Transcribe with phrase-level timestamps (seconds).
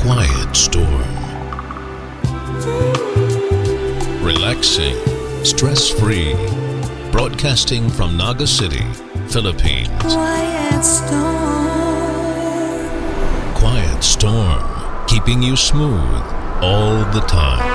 [0.00, 0.86] quiet storm.
[4.24, 4.96] Relaxing,
[5.44, 6.34] stress free.
[7.12, 8.84] Broadcasting from Naga City,
[9.28, 9.90] Philippines.
[10.00, 11.24] Quiet storm.
[13.54, 14.62] Quiet storm,
[15.06, 16.22] keeping you smooth
[16.62, 17.69] all the time.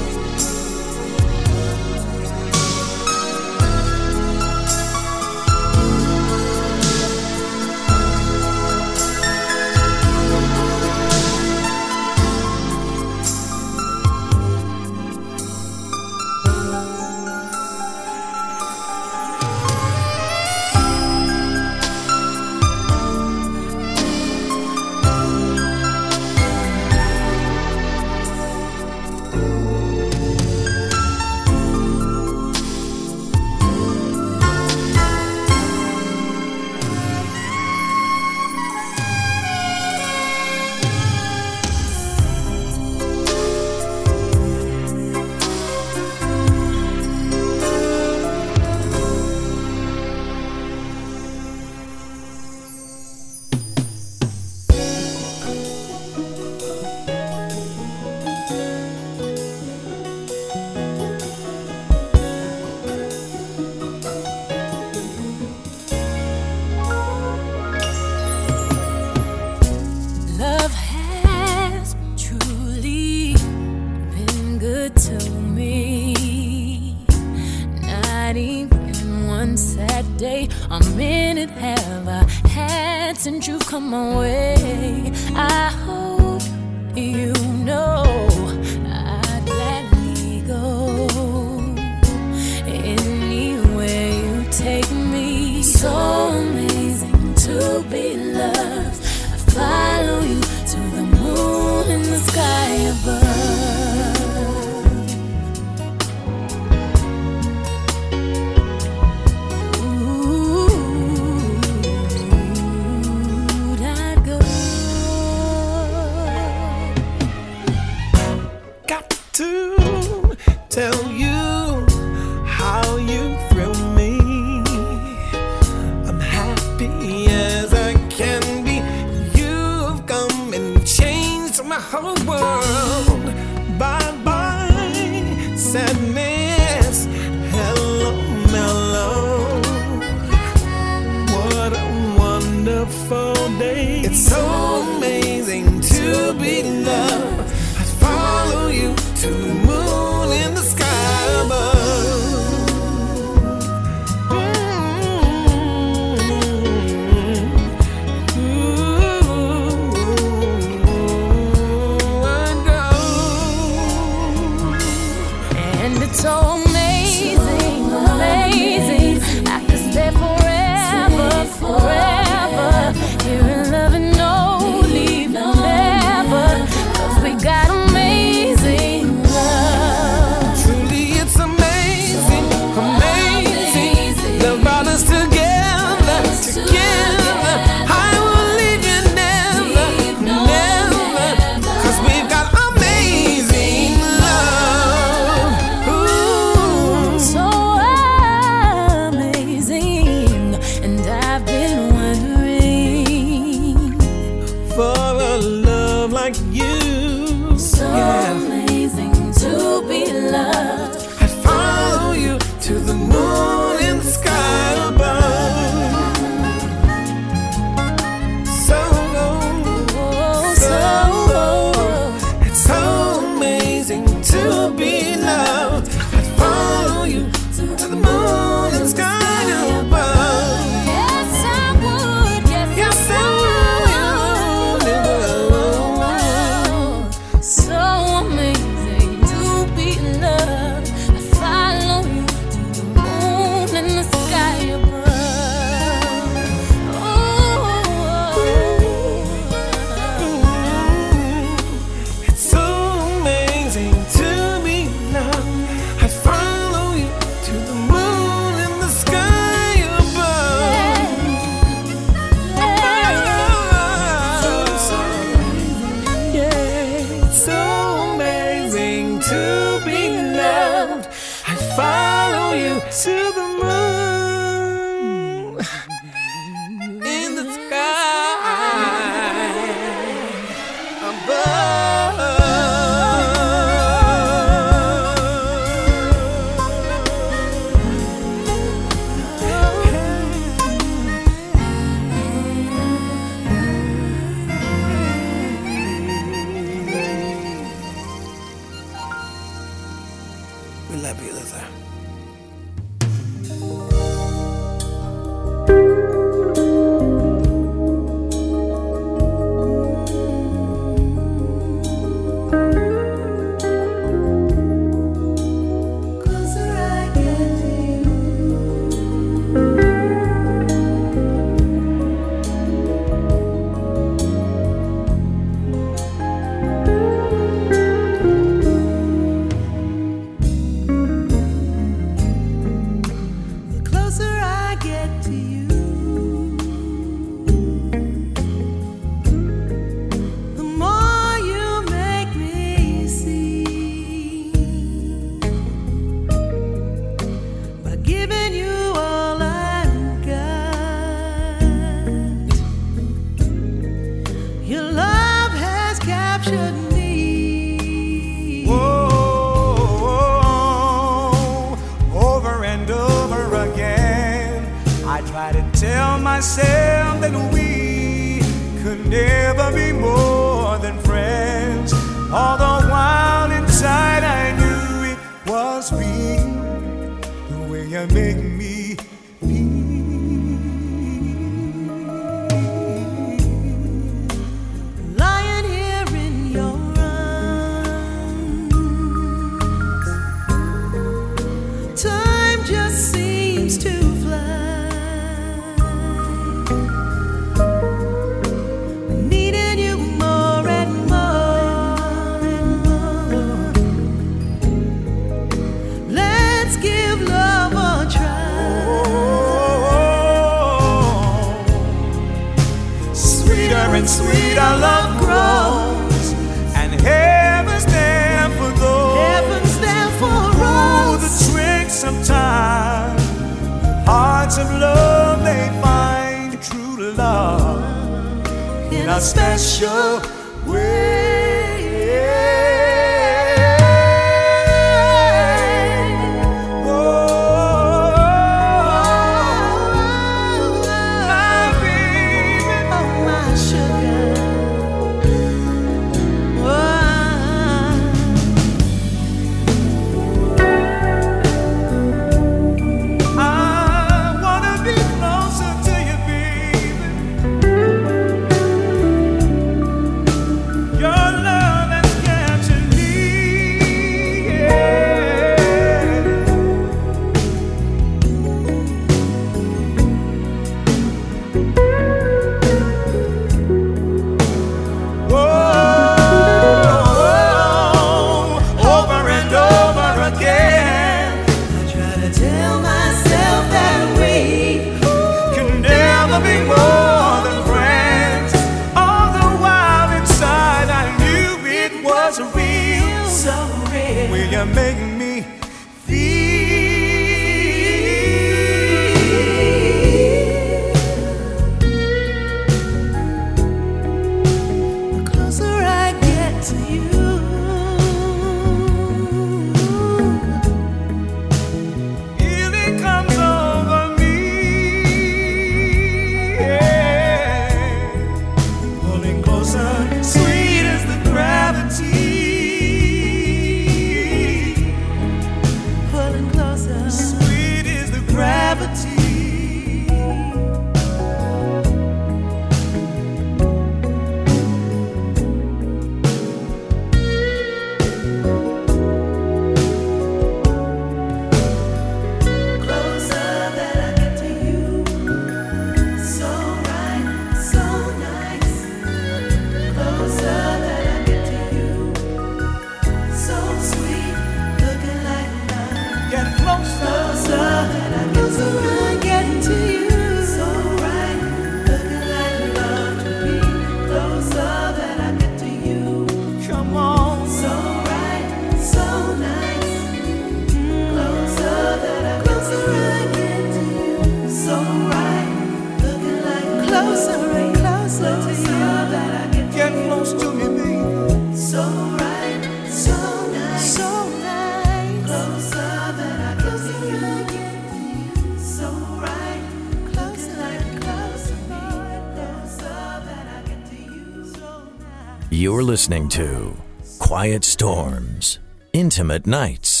[596.01, 596.75] Listening to
[597.19, 598.57] Quiet Storms,
[598.91, 600.00] Intimate Nights.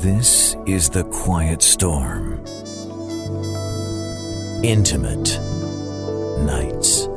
[0.00, 2.42] This is the quiet storm.
[4.64, 5.38] Intimate
[6.42, 7.09] nights.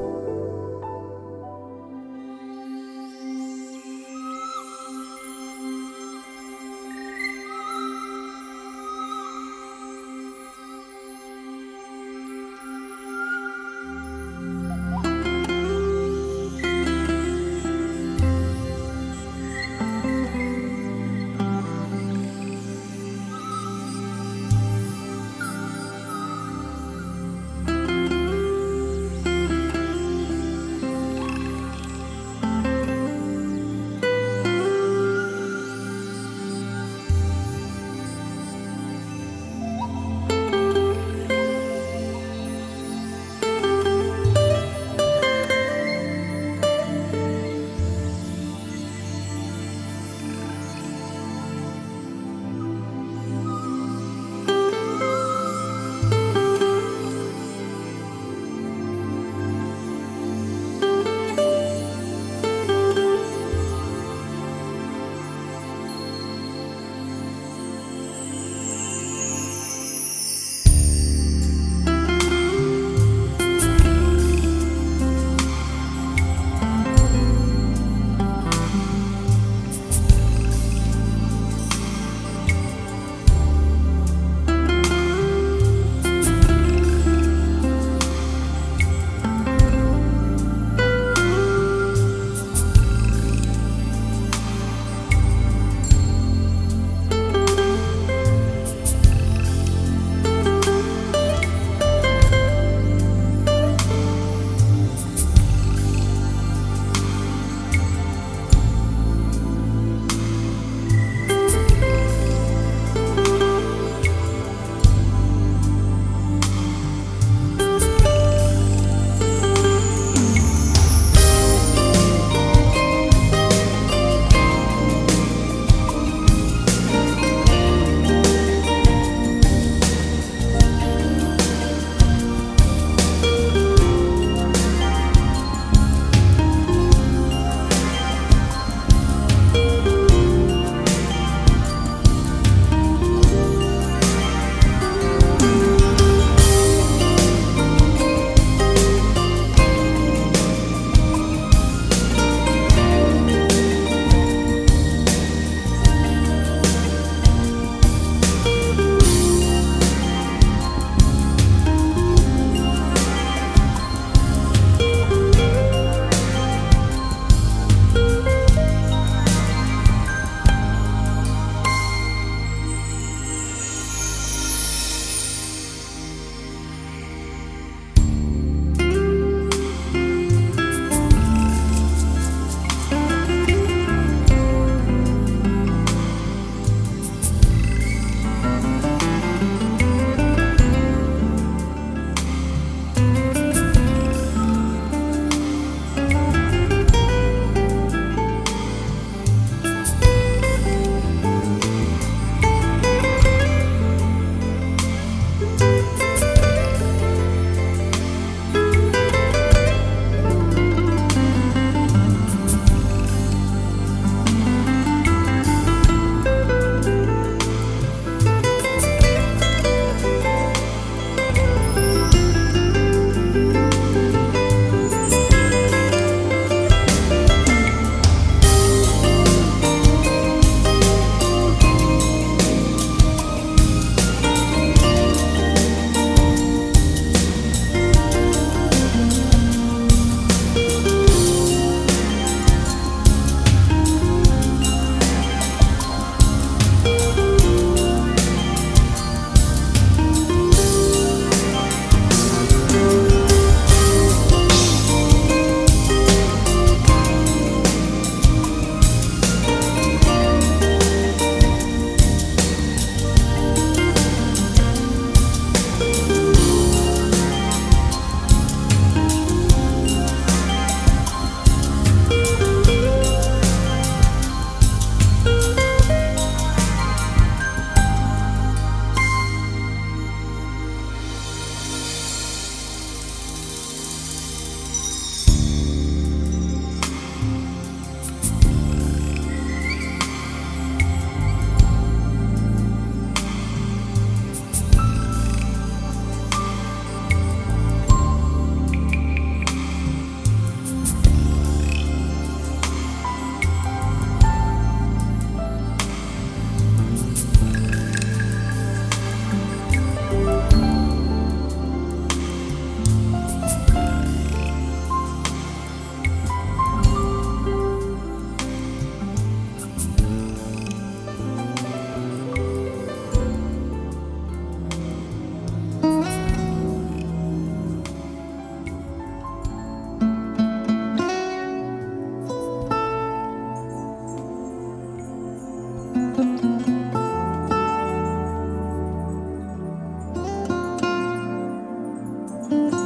[342.49, 342.82] Bye.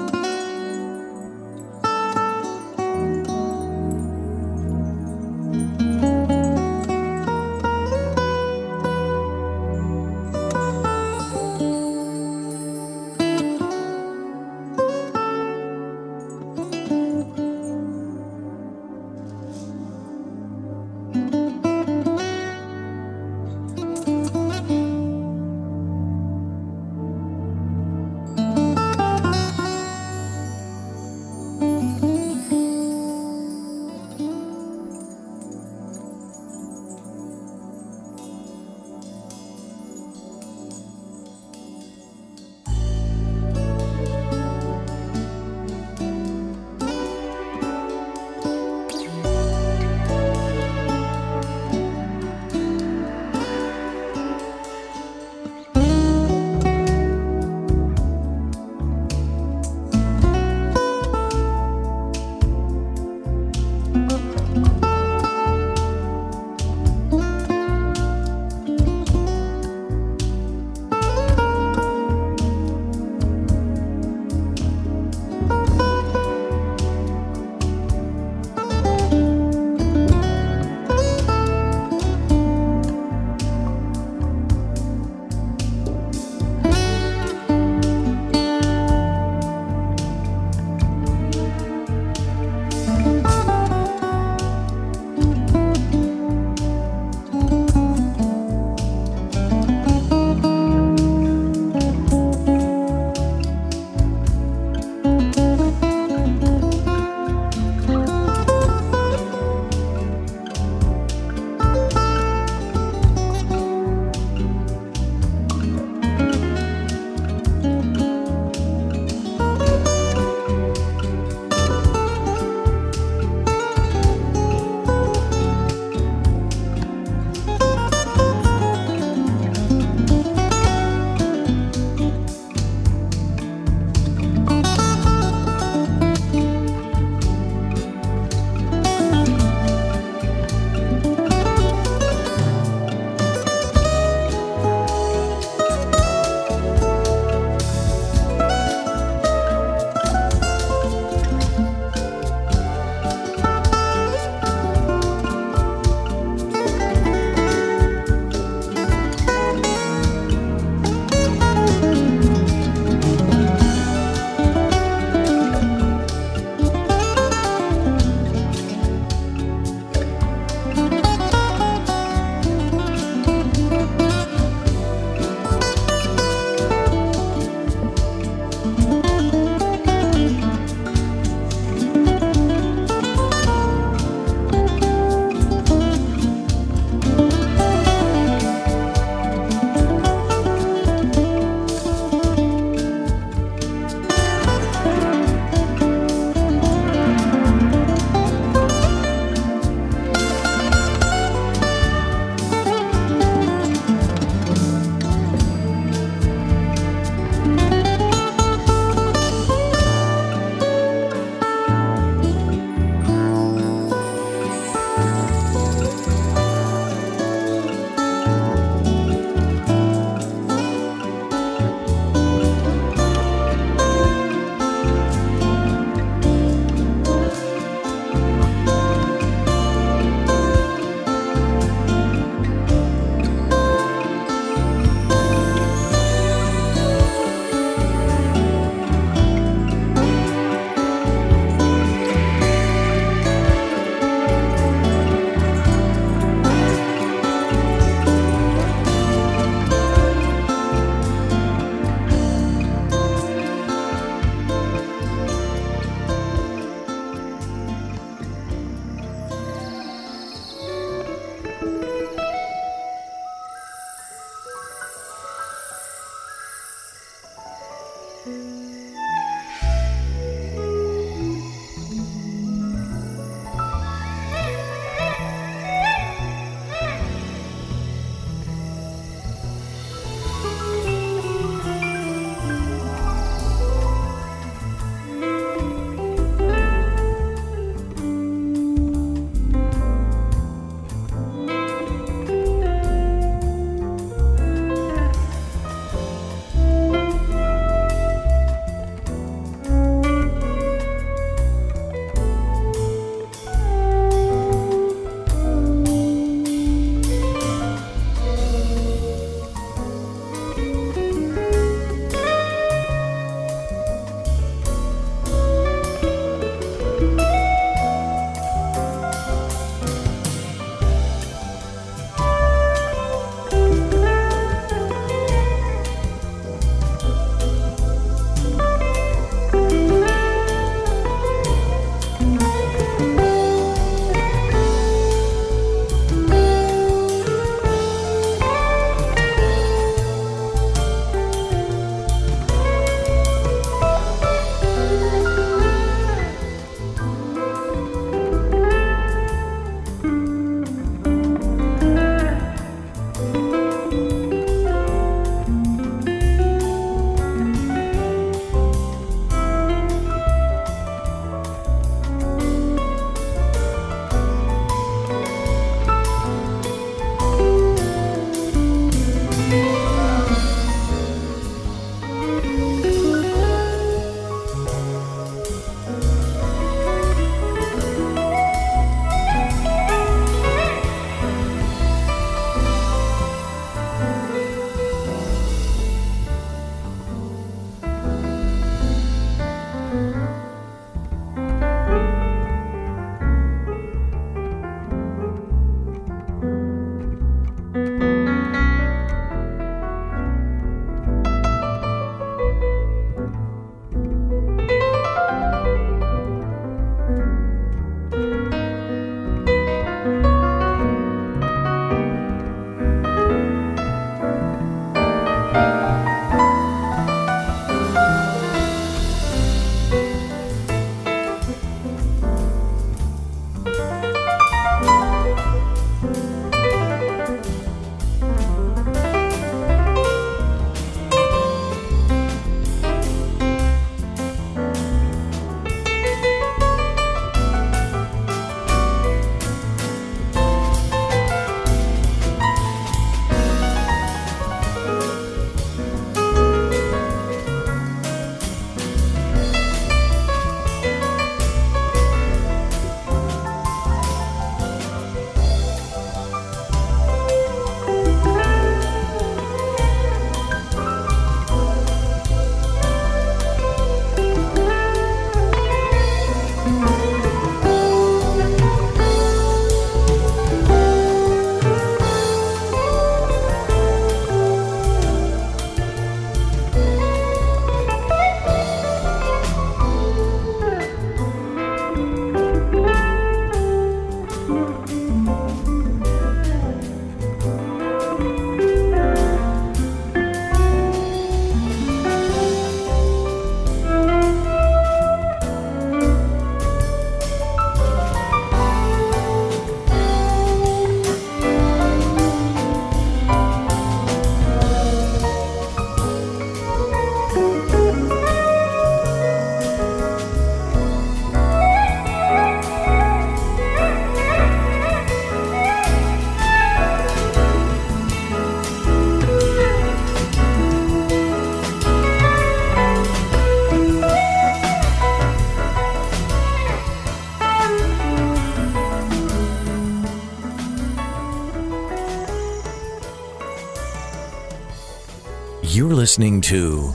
[535.88, 536.94] You're listening to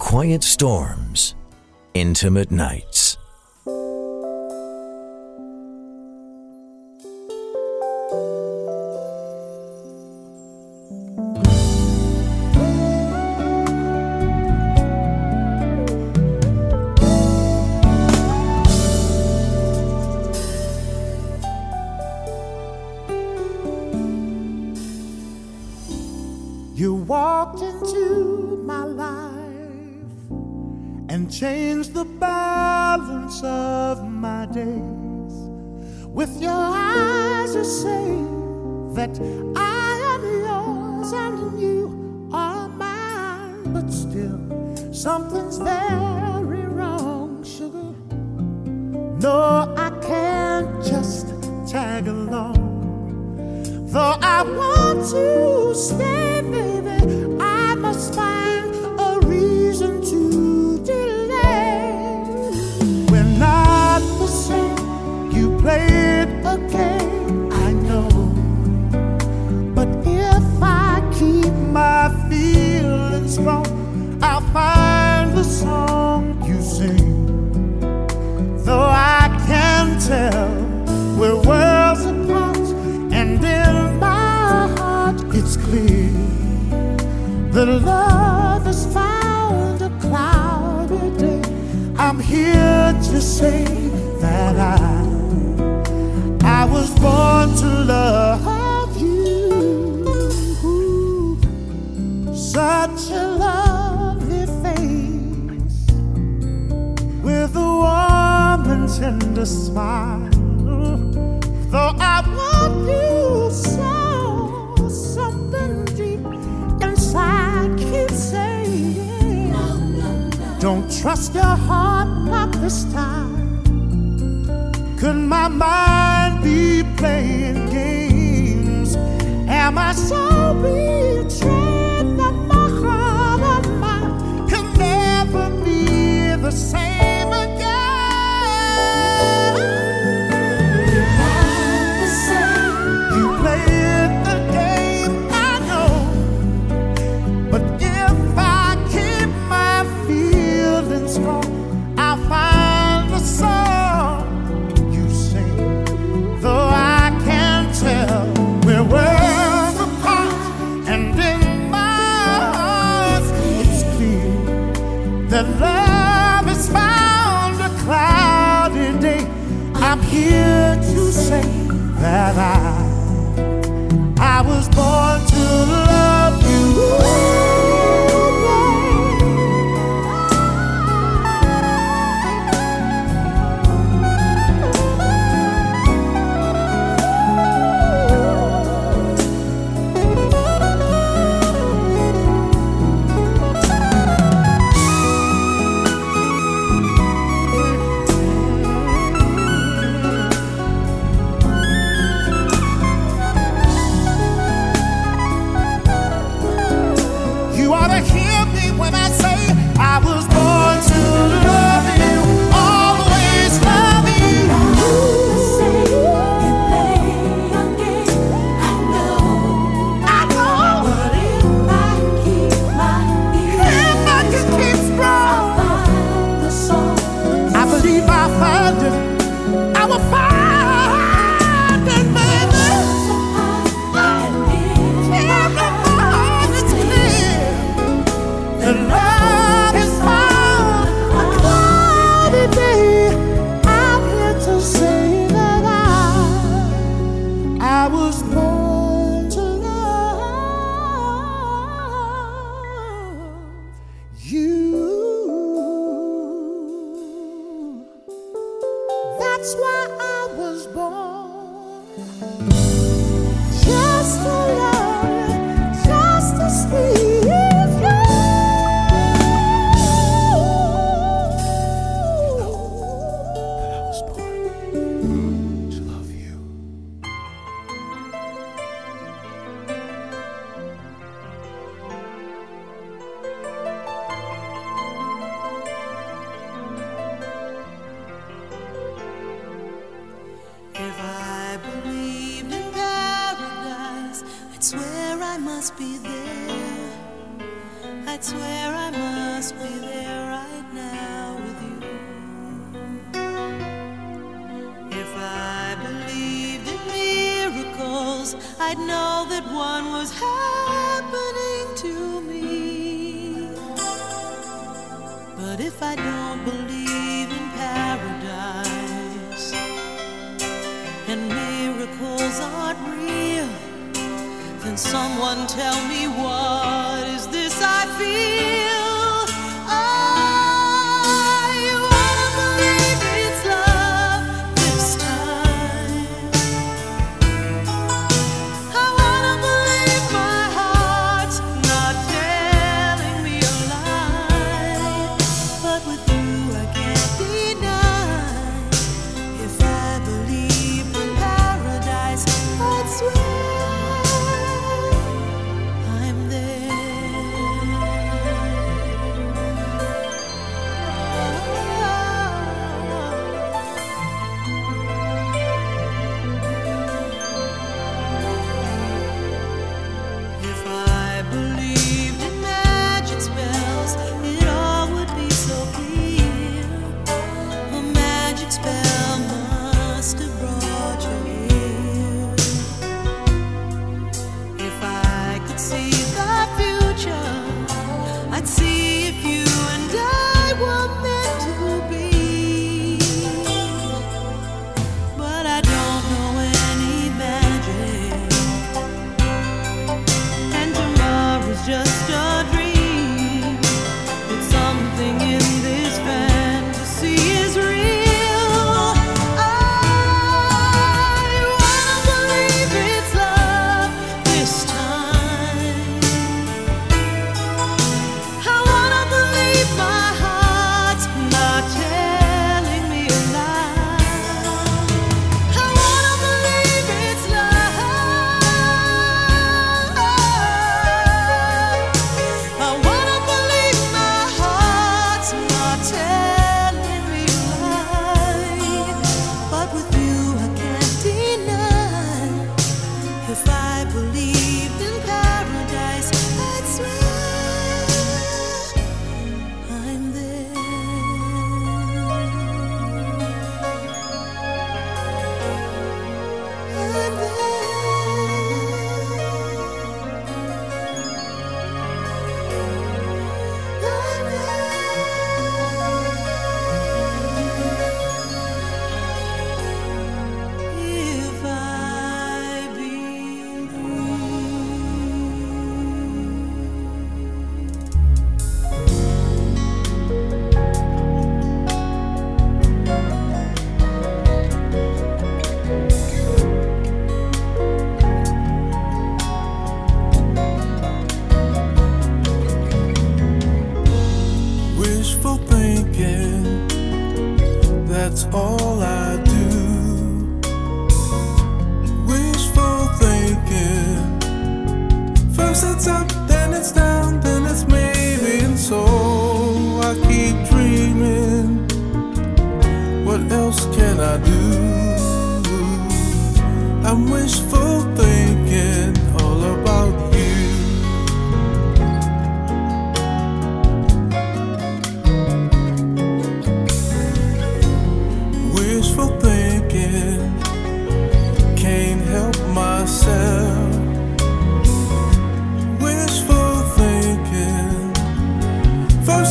[0.00, 1.36] Quiet Storms,
[1.94, 3.16] Intimate Nights.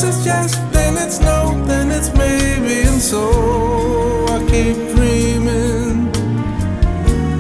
[0.04, 6.12] It's then it's no, then it's maybe, and so I keep dreaming.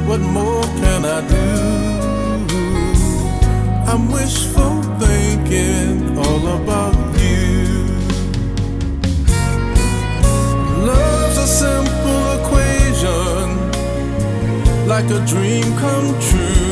[0.08, 1.50] What more can I do?
[3.92, 7.88] I'm wishful thinking all about you.
[10.86, 13.44] Love's a simple equation,
[14.88, 16.71] like a dream come true.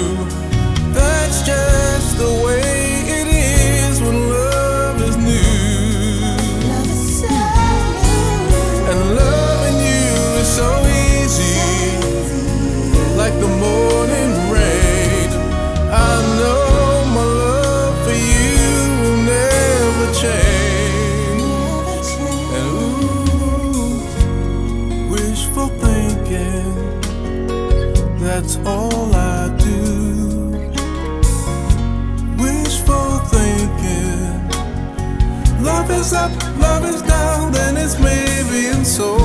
[36.13, 39.15] Up, love is down, then it's maybe, and so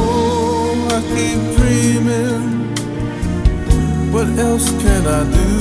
[0.91, 2.75] I keep dreaming.
[4.13, 5.53] What else can I do?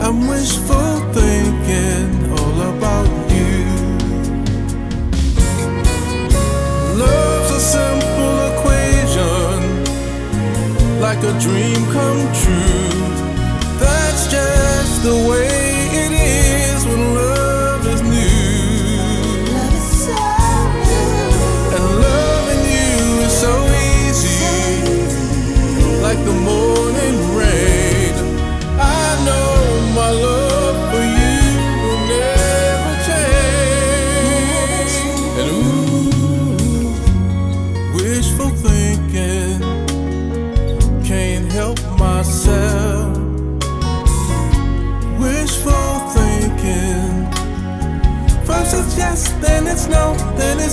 [0.00, 3.64] I'm wishful thinking all about you.
[7.00, 9.56] Love's a simple equation,
[11.00, 12.90] like a dream come true.
[13.78, 15.63] That's just the way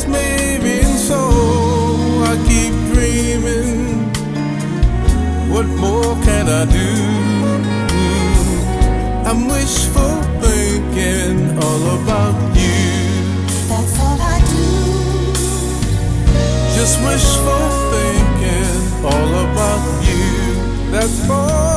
[0.02, 1.20] it's maybe, and so
[2.24, 4.10] I keep dreaming.
[5.52, 6.91] What more can I do?
[9.30, 12.82] I'm wishful thinking all about you.
[13.70, 14.70] That's all I do.
[16.78, 20.91] Just wishful thinking all about you.
[20.91, 21.70] That's all